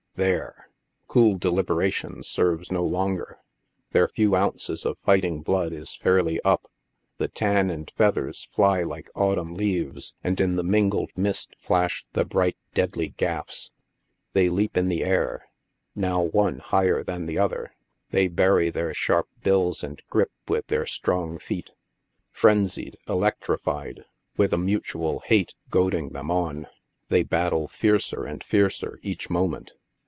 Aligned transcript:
There! 0.15 0.67
cool 1.07 1.37
deliberation 1.37 2.21
serves 2.23 2.69
no 2.71 2.83
longer 2.83 3.39
5 3.93 3.93
their 3.93 4.07
few 4.09 4.35
ounces 4.35 4.85
of 4.85 4.97
fighting 4.99 5.41
blood 5.41 5.71
is 5.71 5.95
fairly 5.95 6.39
up. 6.43 6.69
The 7.17 7.29
tan 7.29 7.69
and 7.71 7.89
feathers 7.95 8.47
fly 8.51 8.83
like 8.83 9.09
autumn 9.15 9.55
leaves, 9.55 10.13
and 10.21 10.39
in 10.41 10.57
the 10.57 10.63
mingled 10.63 11.11
mist 11.15 11.55
flash 11.57 12.05
the 12.11 12.25
bright, 12.25 12.57
deadly 12.73 13.11
gaffs. 13.17 13.71
They 14.33 14.49
leap 14.49 14.75
in 14.75 14.89
the 14.89 15.03
air, 15.03 15.47
now 15.95 16.21
one 16.23 16.59
higher 16.59 17.03
than 17.03 17.25
the 17.25 17.39
other; 17.39 17.73
they 18.09 18.27
bury 18.27 18.69
their 18.69 18.93
sharp 18.93 19.29
bills 19.43 19.81
and 19.81 20.03
gripe 20.09 20.29
with 20.47 20.67
their 20.67 20.85
strong 20.85 21.39
feet; 21.39 21.71
frenzied, 22.31 22.97
electrified, 23.07 24.03
with 24.35 24.53
a 24.53 24.57
mutual 24.57 25.21
hate 25.25 25.53
goading 25.69 26.09
them 26.09 26.29
on, 26.29 26.67
they 27.07 27.23
battle 27.23 27.69
fiercer 27.69 28.25
and 28.25 28.43
fiercer 28.43 28.99
each 29.01 29.29
moment. 29.29 29.71